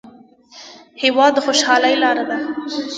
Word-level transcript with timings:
هېواد 1.01 1.31
د 1.35 1.39
خوشحالۍ 1.45 1.93
لار 2.01 2.17
ده. 2.29 2.37